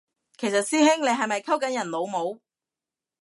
[0.35, 2.41] 其實師兄你係咪溝緊人老母？